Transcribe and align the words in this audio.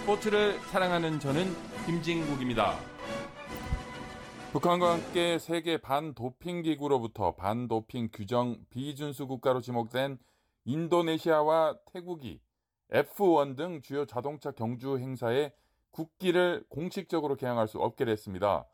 스포츠를 0.00 0.58
사랑하는 0.70 1.20
저는 1.20 1.46
김진국입니다. 1.86 2.76
북한과 4.52 4.92
함께 4.92 5.38
세계 5.38 5.78
반도핑 5.78 6.62
기구로부터 6.62 7.36
반도핑 7.36 8.10
규정 8.12 8.58
비준수 8.70 9.26
국가로 9.26 9.60
지목된 9.60 10.18
인도네시아와 10.64 11.78
태국이 11.92 12.40
F1 12.92 13.56
등 13.56 13.80
주요 13.80 14.04
자동차 14.04 14.50
경주 14.50 14.98
행사에 14.98 15.52
국기를 15.90 16.64
공식적으로 16.68 17.36
개항할 17.36 17.68
수 17.68 17.78
없게 17.78 18.04
됐습니다. 18.04 18.66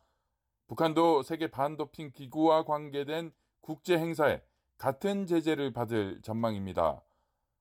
북한도 0.67 1.23
세계 1.23 1.49
반도핑 1.49 2.13
기구와 2.13 2.65
관계된 2.65 3.33
국제 3.61 3.99
행사에 3.99 4.43
같은 4.79 5.27
제재를 5.27 5.73
받을 5.73 6.21
전망입니다. 6.23 7.03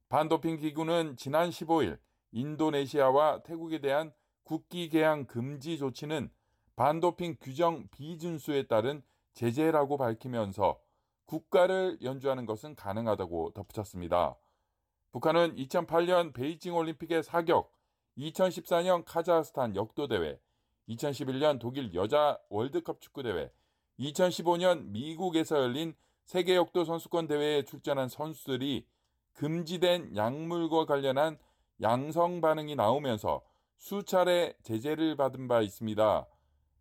반도핑 0.09 0.57
기구는 0.57 1.17
지난 1.17 1.49
15일 1.49 1.99
인도네시아와 2.31 3.43
태국에 3.43 3.79
대한 3.79 4.13
국기 4.43 4.89
개항 4.89 5.25
금지 5.25 5.77
조치는 5.77 6.29
반도핑 6.75 7.37
규정 7.41 7.87
비준수에 7.89 8.67
따른 8.67 9.01
제재라고 9.33 9.97
밝히면서 9.97 10.79
국가를 11.25 11.97
연주하는 12.01 12.45
것은 12.45 12.75
가능하다고 12.75 13.51
덧붙였습니다. 13.51 14.37
북한은 15.11 15.55
2008년 15.55 16.33
베이징 16.33 16.75
올림픽의 16.75 17.23
사격, 17.23 17.73
2014년 18.17 19.03
카자흐스탄 19.05 19.75
역도대회, 19.75 20.39
2011년 20.89 21.59
독일 21.59 21.93
여자 21.93 22.39
월드컵 22.49 23.01
축구대회, 23.01 23.51
2015년 23.99 24.85
미국에서 24.85 25.57
열린 25.57 25.95
세계 26.25 26.55
역도 26.55 26.85
선수권 26.85 27.27
대회에 27.27 27.63
출전한 27.63 28.09
선수들이 28.09 28.87
금지된 29.33 30.15
약물과 30.15 30.85
관련한 30.85 31.37
양성 31.81 32.41
반응이 32.41 32.75
나오면서 32.75 33.41
수차례 33.77 34.53
제재를 34.63 35.15
받은 35.15 35.47
바 35.47 35.61
있습니다. 35.61 36.25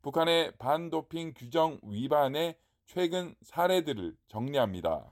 북한의 0.02 0.52
반도핑 0.58 1.34
규정 1.34 1.78
위반의 1.82 2.56
최근 2.86 3.34
사례들을 3.42 4.16
정리합니다. 4.28 5.10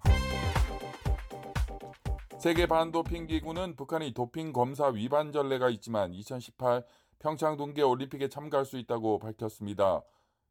세계 2.38 2.66
반도핑 2.66 3.26
기구는 3.26 3.76
북한이 3.76 4.12
도핑 4.12 4.52
검사 4.52 4.88
위반 4.88 5.32
전례가 5.32 5.68
있지만 5.70 6.12
2018 6.14 6.84
평창 7.18 7.56
동계 7.56 7.82
올림픽에 7.82 8.28
참가할 8.28 8.64
수 8.64 8.78
있다고 8.78 9.18
밝혔습니다. 9.18 10.02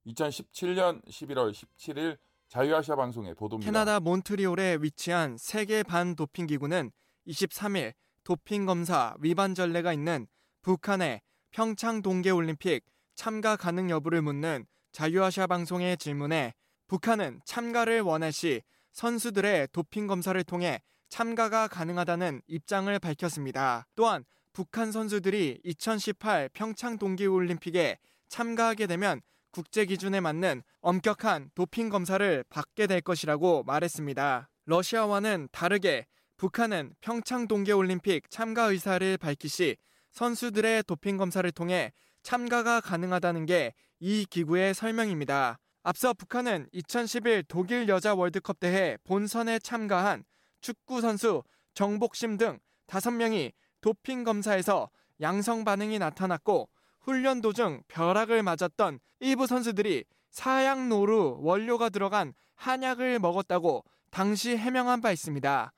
2017년 0.08 1.06
11월 1.08 1.52
17일 1.52 2.17
자유아시아 2.50 2.95
방송의 2.95 3.36
보도입니다. 3.36 3.72
캐나다 3.72 4.00
몬트리올에 4.00 4.78
위치한 4.81 5.38
세계 5.38 5.84
반도핑 5.84 6.48
기구는 6.48 6.92
23일 7.28 7.94
도핑 8.23 8.66
검사 8.66 9.16
위반 9.19 9.53
전례가 9.53 9.93
있는 9.93 10.27
북한의 10.61 11.21
평창 11.52 12.02
동계 12.02 12.30
올림픽 12.30 12.85
참가 13.15 13.55
가능 13.55 13.89
여부를 13.89 14.21
묻는 14.21 14.65
자유아시아 14.92 15.48
방송의 15.48 15.98
질문에 15.98 16.53
북한은 16.87 17.42
참가를 17.45 18.02
원할 18.02 18.31
시 18.31 18.61
선수들의 18.93 19.70
도핑 19.71 20.08
검사를 20.08 20.42
통해 20.43 20.81
참가가 21.09 21.67
가능하다는 21.67 22.42
입장을 22.48 22.98
밝혔습니다. 22.99 23.86
또한 23.95 24.23
북한 24.52 24.92
선수들이 24.92 25.61
2018 25.64 26.49
평창 26.53 26.98
동계올림픽에 26.98 27.98
참가하게 28.30 28.87
되면 28.87 29.21
국제 29.52 29.86
기준에 29.86 30.19
맞는 30.19 30.64
엄격한 30.81 31.52
도핑 31.53 31.89
검사를 31.89 32.43
받게 32.49 32.87
될 32.87 33.02
것이라고 33.02 33.64
말했습니다. 33.64 34.49
러시아와는 34.65 35.49
다르게 35.52 36.08
북한은 36.43 36.93
평창 36.99 37.48
동계올림픽 37.48 38.30
참가 38.30 38.65
의사를 38.65 39.17
밝히시 39.17 39.77
선수들의 40.11 40.83
도핑 40.83 41.15
검사를 41.15 41.49
통해 41.52 41.93
참가가 42.21 42.81
가능하다는 42.81 43.45
게 43.45 43.73
이 44.05 44.26
기구의 44.30 44.73
설명입니다. 44.73 45.58
앞서 45.81 46.11
북한은 46.11 46.67
2011 46.73 47.45
독일 47.48 47.87
여자 47.87 48.14
월드컵 48.14 48.59
대회 48.59 48.98
본선에 49.05 49.59
참가한 49.59 50.26
축구 50.59 50.99
선수 50.99 51.43
정복심 51.73 52.37
등 52.37 52.60
5명이 52.87 53.54
도핑 53.80 54.25
검사에서 54.25 54.89
양성 55.21 55.64
반응이 55.64 55.99
나타났고 55.99 56.67
훈련 56.99 57.39
도중 57.39 57.83
벼락을 57.87 58.43
맞았던 58.43 58.99
일부 59.21 59.48
선수들이 59.48 60.04
사양노루 60.31 61.37
원료가 61.39 61.87
들어간 61.87 62.33
한약을 62.55 63.20
먹었다고 63.20 63.86
당시 64.11 64.58
해명한 64.58 64.99
바 64.99 65.14
있습니다. 65.14 65.71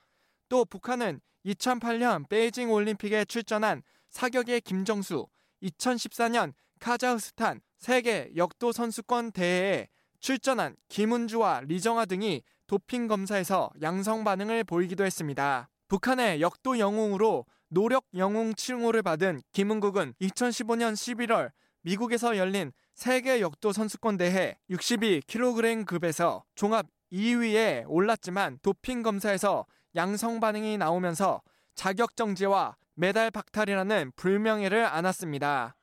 또 0.56 0.64
북한은 0.64 1.20
2008년 1.48 2.30
베이징 2.30 2.72
올림픽에 2.72 3.26
출전한 3.26 3.84
사격의 4.10 4.62
김정수, 4.62 5.28
2014년 5.62 6.54
카자흐스탄 6.80 7.60
세계 7.78 8.32
역도 8.38 8.72
선수권 8.72 9.34
대회에 9.34 9.90
출전한 10.22 10.78
김은주와 10.88 11.64
리정아 11.66 12.06
등이 12.06 12.42
도핑 12.68 13.10
검사에서 13.10 13.70
양성 13.82 14.24
반응을 14.24 14.64
보이기도 14.64 15.04
했습니다. 15.04 15.68
북한의 15.90 16.40
역도 16.40 16.80
영웅으로 16.80 17.46
노력 17.68 18.06
영웅 18.16 18.56
칭호를 18.56 19.04
받은 19.04 19.42
김은국은 19.52 20.14
2015년 20.22 20.94
11월 20.94 21.52
미국에서 21.82 22.38
열린 22.38 22.72
세계 22.94 23.42
역도 23.42 23.74
선수권 23.74 24.16
대회 24.16 24.58
62kg 24.70 25.86
급에서 25.86 26.46
종합 26.56 26.88
2위에 27.12 27.84
올랐지만 27.90 28.60
도핑 28.62 29.04
검사에서 29.04 29.66
양성 29.96 30.42
반응이 30.42 30.78
나오면서 30.78 31.42
자격 31.74 32.18
정지와 32.18 32.76
메달 32.96 33.32
박탈이라는 33.32 34.12
불명예를 34.18 34.86
안았습니다. 34.86 35.76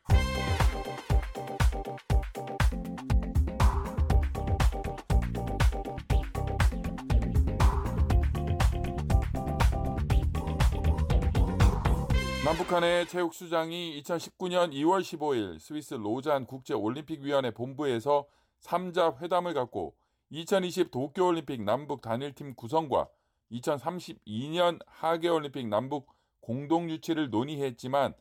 남북한의 12.44 13.06
체육수장이 13.06 14.02
2019년 14.02 14.72
2월 14.74 15.00
15일 15.00 15.58
스위스 15.58 15.94
로잔 15.94 16.44
국제올림픽위원회 16.44 17.52
본부에서 17.52 18.26
3자 18.60 19.22
회담을 19.22 19.54
갖고 19.54 19.94
2020 20.28 20.90
도쿄올림픽 20.90 21.62
남북 21.62 22.02
단일팀 22.02 22.54
구성과 22.56 23.08
2032년 23.52 24.80
하계올림픽 24.86 25.68
남북 25.68 26.12
공동 26.40 26.90
유치를 26.90 27.30
논의했지만 27.30 28.14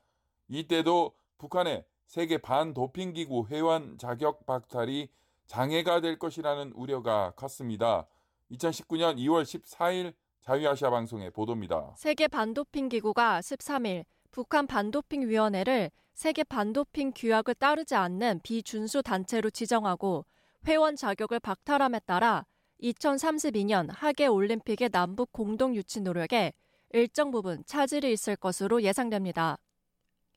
이때도 0.47 1.13
북한의 1.37 1.85
세계 2.05 2.37
반도핑기구 2.37 3.47
회원 3.49 3.97
자격 3.97 4.45
박탈이 4.45 5.09
장애가 5.47 6.01
될 6.01 6.19
것이라는 6.19 6.73
우려가 6.73 7.31
컸습니다. 7.31 8.07
2019년 8.51 9.17
2월 9.17 9.43
14일 9.43 10.13
자유아시아 10.41 10.89
방송의 10.89 11.31
보도입니다. 11.31 11.93
세계 11.95 12.27
반도핑 12.27 12.89
기구가 12.89 13.39
13일 13.39 14.05
북한 14.31 14.67
반도핑 14.67 15.27
위원회를 15.27 15.91
세계 16.13 16.43
반도핑 16.43 17.13
규약을 17.15 17.55
따르지 17.55 17.95
않는 17.95 18.41
비준수 18.43 19.03
단체로 19.03 19.49
지정하고 19.49 20.25
회원 20.67 20.95
자격을 20.95 21.39
박탈함에 21.39 21.99
따라 22.05 22.45
2032년 22.81 23.87
하계 23.91 24.27
올림픽의 24.27 24.89
남북 24.89 25.31
공동 25.31 25.75
유치 25.75 26.01
노력에 26.01 26.53
일정 26.91 27.31
부분 27.31 27.63
차질이 27.65 28.11
있을 28.11 28.35
것으로 28.35 28.81
예상됩니다. 28.81 29.57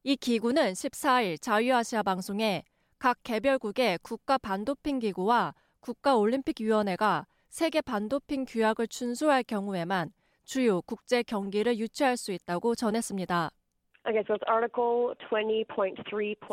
이 0.02 0.16
기구는 0.16 0.72
14일 0.72 1.40
자유아시아 1.40 2.02
방송에 2.02 2.62
각 2.98 3.18
개별국의 3.22 3.98
국가 4.02 4.38
반도핑 4.38 4.98
기구와 4.98 5.54
국가 5.80 6.16
올림픽 6.16 6.60
위원회가 6.60 7.26
세계 7.48 7.80
반도핑 7.80 8.44
규약을 8.46 8.88
준수할 8.88 9.42
경우에만 9.42 10.10
주요 10.44 10.82
국제 10.82 11.22
경기를 11.22 11.78
유치할 11.78 12.16
수 12.16 12.32
있다고 12.32 12.74
전했습니다. 12.74 13.50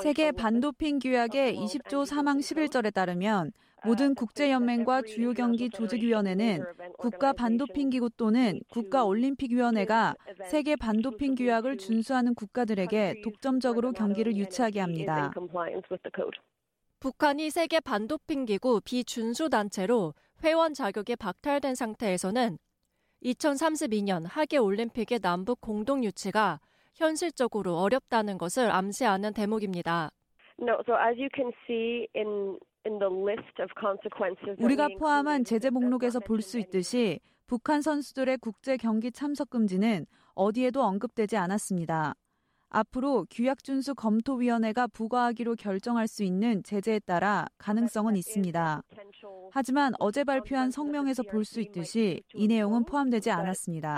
세계 0.01 0.31
반도핑 0.31 0.99
규약의 0.99 1.55
20조 1.57 2.05
3항 2.05 2.39
11절에 2.39 2.93
따르면 2.93 3.51
모든 3.83 4.13
국제연맹과 4.13 5.01
주요 5.03 5.33
경기 5.33 5.69
조직위원회는 5.69 6.63
국가 6.97 7.33
반도핑기구 7.33 8.11
또는 8.11 8.59
국가올림픽위원회가 8.69 10.15
세계 10.49 10.75
반도핑 10.75 11.35
규약을 11.35 11.77
준수하는 11.77 12.35
국가들에게 12.35 13.21
독점적으로 13.23 13.91
경기를 13.93 14.35
유치하게 14.35 14.79
합니다. 14.81 15.31
북한이 16.99 17.49
세계 17.49 17.79
반도핑 17.79 18.45
기구 18.45 18.79
비준수 18.81 19.49
단체로 19.49 20.13
회원 20.43 20.73
자격이 20.75 21.15
박탈된 21.15 21.73
상태에서는 21.73 22.59
2032년 23.23 24.25
하계 24.27 24.57
올림픽의 24.57 25.19
남북 25.19 25.61
공동 25.61 26.03
유치가 26.03 26.59
현실적으로 26.93 27.77
어렵다는 27.77 28.37
것을 28.37 28.69
암시하는 28.71 29.33
대목입니다. 29.33 30.11
우리가 34.65 34.87
포함한 34.99 35.43
제재 35.43 35.69
목록에서 35.69 36.19
볼 36.19 36.41
수 36.41 36.57
있듯이 36.59 37.19
북한 37.47 37.81
선수들의 37.81 38.37
국제 38.39 38.77
경기 38.77 39.11
참석 39.11 39.49
금지는 39.49 40.05
어디에도 40.33 40.81
언급되지 40.83 41.37
않았습니다. 41.37 42.15
앞으로 42.69 43.25
규약 43.29 43.63
준수 43.65 43.93
검토위원회가 43.95 44.87
부과하기로 44.87 45.55
결정할 45.55 46.07
수 46.07 46.23
있는 46.23 46.63
제재에 46.63 46.99
따라 46.99 47.45
가능성은 47.57 48.15
있습니다. 48.15 48.81
하지만 49.51 49.91
어제 49.99 50.23
발표한 50.23 50.71
성명에서 50.71 51.23
볼 51.23 51.43
수 51.43 51.59
있듯이 51.59 52.23
이 52.33 52.47
내용은 52.47 52.85
포함되지 52.85 53.29
않았습니다. 53.29 53.97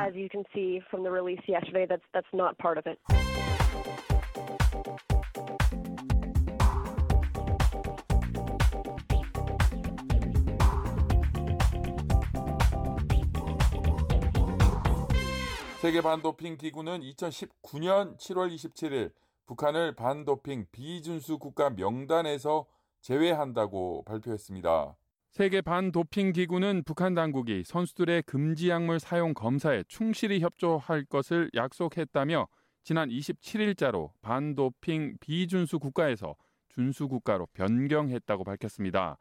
세계 15.83 15.99
반도핑 15.99 16.55
기구는 16.55 17.01
2019년 17.01 18.17
7월 18.17 18.49
27일 18.55 19.11
북한을 19.45 19.95
반도핑 19.95 20.67
비준수 20.71 21.39
국가 21.39 21.71
명단에서 21.71 22.65
제외한다고 23.01 24.05
발표했습니다. 24.05 24.95
세계 25.31 25.59
반도핑 25.59 26.31
기구는 26.31 26.83
북한 26.85 27.13
당국이 27.13 27.63
선수들의 27.65 28.23
금지 28.23 28.69
약물 28.69 29.01
사용 29.01 29.33
검사에 29.33 29.83
충실히 29.89 30.39
협조할 30.39 31.03
것을 31.03 31.51
약속했다며 31.53 32.47
지난 32.85 33.09
27일자로 33.09 34.11
반도핑 34.21 35.17
비준수 35.19 35.79
국가에서 35.79 36.37
준수 36.69 37.09
국가로 37.09 37.47
변경했다고 37.51 38.45
밝혔습니다. 38.45 39.17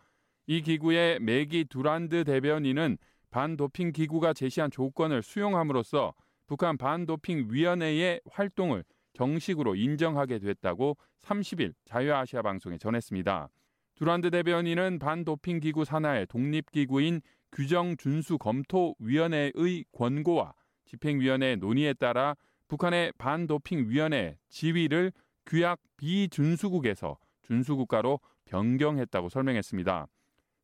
이 0.47 0.63
기구의 0.63 1.19
매기 1.19 1.65
두란드 1.65 2.23
대변인은 2.23 2.99
반도핑 3.33 3.91
기구가 3.91 4.33
제시한 4.33 4.71
조건을 4.71 5.25
수용함으로써 5.25 6.15
북한 6.53 6.77
반도핑 6.77 7.49
위원회의 7.51 8.21
활동을 8.31 8.85
정식으로 9.15 9.75
인정하게 9.75 10.39
됐다고 10.39 10.99
30일 11.23 11.73
자유아시아 11.87 12.43
방송에 12.43 12.77
전했습니다. 12.77 13.49
두란드 13.95 14.31
대변인은 14.31 14.99
반도핑 14.99 15.61
기구 15.61 15.87
산하의 15.87 16.27
독립기구인 16.27 17.23
규정준수검토위원회의 17.53 19.87
권고와 19.93 20.53
집행위원회의 20.85 21.57
논의에 21.57 21.95
따라 21.95 22.37
북한의 22.69 23.15
반도핑위원회 23.17 24.37
지위를 24.51 25.11
규약 25.47 25.81
비준수국에서 25.97 27.17
준수국가로 27.45 28.21
변경했다고 28.45 29.31
설명했습니다. 29.31 30.07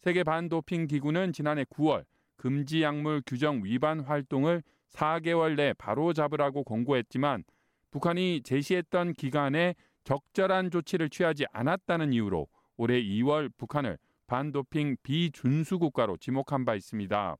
세계 0.02 0.22
반도핑 0.22 0.86
기구는 0.86 1.32
지난해 1.32 1.64
9월 1.64 2.04
금지 2.36 2.82
약물 2.82 3.22
규정 3.26 3.64
위반 3.64 4.00
활동을 4.00 4.62
4개월 4.90 5.56
내 5.56 5.72
바로 5.74 6.12
잡으라고 6.12 6.64
권고했지만 6.64 7.44
북한이 7.90 8.42
제시했던 8.44 9.14
기간에 9.14 9.74
적절한 10.04 10.70
조치를 10.70 11.10
취하지 11.10 11.46
않았다는 11.52 12.12
이유로 12.12 12.48
올해 12.76 13.02
2월 13.02 13.50
북한을 13.56 13.98
반도핑 14.26 14.96
비준수 15.02 15.78
국가로 15.78 16.16
지목한 16.18 16.64
바 16.64 16.74
있습니다. 16.74 17.36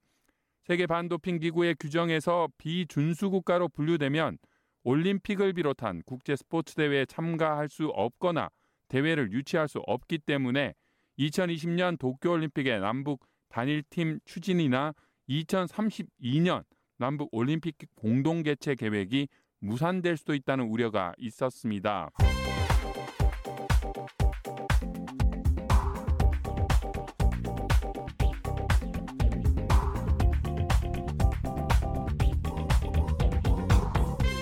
세계 0.64 0.86
반도핑 0.86 1.38
기구의 1.38 1.76
규정에서 1.78 2.48
비준수 2.58 3.30
국가로 3.30 3.68
분류되면 3.68 4.38
올림픽을 4.84 5.52
비롯한 5.52 6.02
국제 6.04 6.36
스포츠 6.36 6.74
대회에 6.74 7.04
참가할 7.06 7.68
수 7.68 7.88
없거나 7.88 8.50
대회를 8.88 9.32
유치할 9.32 9.68
수 9.68 9.80
없기 9.86 10.18
때문에 10.18 10.74
2020년 11.18 11.98
도쿄올림픽의 11.98 12.80
남북 12.80 13.26
단일팀 13.48 14.20
추진이나 14.24 14.94
2032년 15.28 16.64
남북 16.98 17.28
올림픽 17.32 17.76
공동 17.94 18.42
개최 18.42 18.74
계획이 18.74 19.28
무산될 19.60 20.16
수도 20.16 20.34
있다는 20.34 20.66
우려가 20.66 21.14
있었습니다. 21.18 22.10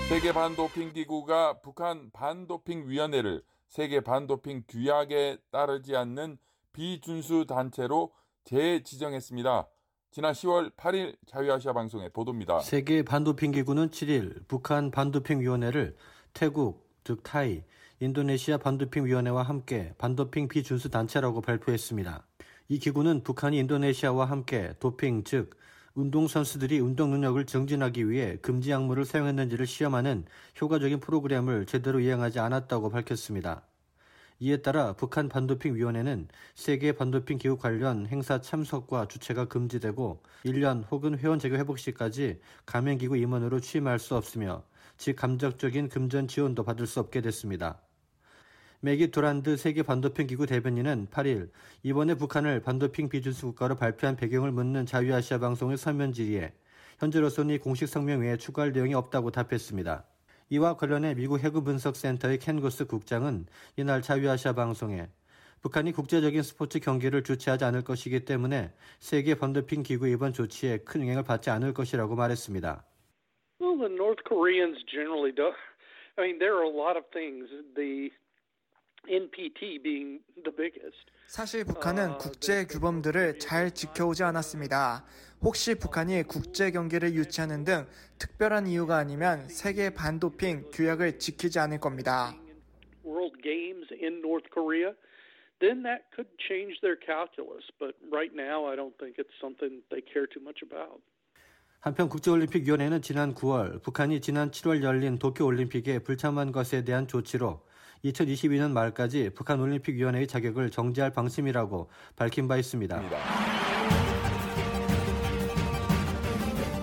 세계 0.09 0.31
반도핑 0.31 0.93
기구가 0.93 1.59
북한 1.61 2.09
반도핑 2.11 2.89
위원회를 2.89 3.43
세계 3.67 3.99
반도핑 4.01 4.63
규약에 4.67 5.37
따르지 5.51 5.95
않는 5.95 6.39
비준수 6.73 7.45
단체로 7.47 8.13
재지정했습니다. 8.45 9.67
지난 10.11 10.33
10월 10.33 10.71
8일 10.75 11.15
자유아시아 11.27 11.73
방송의 11.73 12.09
보도입니다. 12.09 12.59
세계 12.59 13.03
반도핑 13.03 13.51
기구는 13.51 13.89
7일 13.89 14.47
북한 14.47 14.89
반도핑 14.89 15.41
위원회를 15.41 15.95
태국, 16.33 16.89
즉 17.03 17.21
타이, 17.23 17.63
인도네시아 17.99 18.57
반도핑 18.57 19.05
위원회와 19.05 19.43
함께 19.43 19.93
반도핑 19.97 20.47
비준수 20.47 20.89
단체라고 20.89 21.41
발표했습니다. 21.41 22.25
이 22.69 22.79
기구는 22.79 23.23
북한이 23.23 23.59
인도네시아와 23.59 24.25
함께 24.25 24.73
도핑, 24.79 25.23
즉 25.23 25.55
운동선수들이 25.93 26.79
운동 26.79 27.11
능력을 27.11 27.43
증진하기 27.45 28.09
위해 28.09 28.37
금지 28.41 28.71
약물을 28.71 29.05
사용했는지를 29.05 29.65
시험하는 29.65 30.25
효과적인 30.59 30.99
프로그램을 30.99 31.65
제대로 31.65 31.99
이행하지 31.99 32.39
않았다고 32.39 32.89
밝혔습니다. 32.89 33.63
이에 34.39 34.57
따라 34.57 34.93
북한 34.93 35.29
반도핑위원회는 35.29 36.27
세계 36.53 36.91
반도핑 36.91 37.39
기구 37.39 37.57
관련 37.57 38.05
행사 38.05 38.39
참석과 38.39 39.07
주최가 39.07 39.45
금지되고 39.45 40.21
1년 40.45 40.83
혹은 40.91 41.17
회원 41.17 41.39
재교 41.39 41.55
회복 41.55 41.79
시까지 41.79 42.39
가맹기구 42.67 43.17
임원으로 43.17 43.59
취임할 43.59 43.97
수 43.97 44.15
없으며 44.15 44.63
즉 44.97 45.15
감정적인 45.15 45.89
금전 45.89 46.27
지원도 46.27 46.63
받을 46.63 46.85
수 46.85 46.99
없게 46.99 47.21
됐습니다. 47.21 47.79
매기 48.79 49.09
도란드 49.09 49.57
세계 49.57 49.81
반도핑 49.81 50.27
기구 50.27 50.45
대변인은 50.45 51.07
8일 51.09 51.49
이번에 51.81 52.13
북한을 52.13 52.61
반도핑 52.61 53.09
비준수 53.09 53.47
국가로 53.47 53.75
발표한 53.75 54.15
배경을 54.15 54.51
묻는 54.51 54.85
자유아시아 54.85 55.39
방송의 55.39 55.77
서면 55.77 56.13
질의에 56.13 56.53
현재로서는 56.99 57.55
이 57.55 57.57
공식 57.57 57.87
성명 57.87 58.21
외에 58.21 58.37
추가할 58.37 58.71
내용이 58.71 58.93
없다고 58.93 59.31
답했습니다. 59.31 60.05
이와 60.49 60.77
관련해 60.77 61.15
미국 61.15 61.43
해군 61.43 61.65
분석센터의 61.65 62.39
켄구스 62.39 62.87
국장은 62.87 63.45
이날 63.75 64.01
자유아시아 64.01 64.53
방송에 64.53 65.09
북한이 65.61 65.91
국제적인 65.91 66.41
스포츠 66.41 66.79
경기를 66.79 67.23
주최하지 67.23 67.65
않을 67.65 67.83
것이기 67.83 68.23
때문에 68.23 68.71
세계 68.99 69.35
반도핑 69.35 69.83
기구 69.83 70.07
이번 70.07 70.31
조치에 70.31 70.79
큰 70.79 71.01
영향을 71.01 71.23
받지 71.23 71.49
않을 71.49 71.73
것이라고 71.73 72.15
말했습니다. 72.15 72.85
Well, 73.59 73.77
the 73.77 73.91
North 73.91 74.23
Koreans 74.23 74.77
generally 74.87 75.33
do. 75.35 75.51
I 76.17 76.23
mean, 76.23 76.39
there 76.39 76.55
are 76.55 76.63
a 76.63 76.71
lot 76.71 76.95
of 76.95 77.03
things. 77.11 77.49
The 77.75 78.11
NPT 79.07 79.81
being 79.81 80.21
the 80.43 80.55
biggest. 80.55 81.11
사실 81.27 81.65
북한은 81.65 82.17
국제 82.17 82.65
규범들을 82.65 83.39
잘 83.39 83.71
지켜오지 83.71 84.23
않았습니다. 84.23 85.05
혹시 85.41 85.75
북한이 85.75 86.23
국제 86.23 86.71
경기를 86.71 87.13
유치하는 87.13 87.63
등 87.63 87.85
특별한 88.17 88.67
이유가 88.67 88.97
아니면 88.97 89.47
세계 89.49 89.89
반도핑 89.89 90.71
규약을 90.71 91.19
지키지 91.19 91.59
않을 91.59 91.79
겁니다. 91.79 92.33
World 93.05 93.41
Games 93.43 93.87
in 93.91 94.19
North 94.19 94.49
Korea, 94.53 94.93
then 95.59 95.83
that 95.83 96.05
could 96.15 96.29
change 96.39 96.79
their 96.81 96.97
calculus. 96.97 97.67
But 97.79 97.95
right 98.11 98.33
now, 98.33 98.65
I 98.71 98.75
don't 98.75 98.97
think 98.97 99.19
it's 99.19 99.35
something 99.39 99.83
they 99.89 100.01
care 100.01 100.27
too 100.27 100.41
much 100.41 100.63
about. 100.63 101.01
한편 101.79 102.09
국제올림픽위원회는 102.09 103.01
지난 103.01 103.35
9월 103.35 103.83
북한이 103.83 104.19
지난 104.21 104.49
7월 104.51 104.81
열린 104.81 105.19
도쿄올림픽에 105.19 105.99
불참한 105.99 106.51
것에 106.51 106.83
대한 106.83 107.07
조치로 107.07 107.61
2022년 108.05 108.71
말까지 108.71 109.31
북한 109.35 109.59
올림픽위원회의 109.59 110.27
자격을 110.27 110.69
정지할 110.71 111.11
방침이라고 111.11 111.89
밝힌 112.15 112.47
바 112.47 112.57
있습니다. 112.57 113.01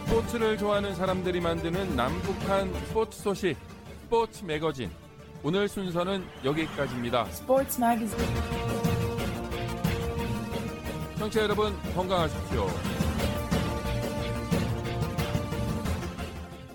스포츠를 0.06 0.56
좋아하는 0.56 0.94
사람들이 0.94 1.40
만드는 1.40 1.97
남북한 1.97 2.73
스포츠 2.87 3.21
소식 3.21 3.56
스포츠 4.02 4.44
매거진 4.44 4.90
오늘 5.42 5.68
순서는 5.68 6.25
여기까지입니다. 6.44 7.26
Sports 7.28 7.83
Magazine. 7.83 8.35
청취자 11.18 11.42
여러분 11.42 11.75
건강하십시오. 11.94 12.94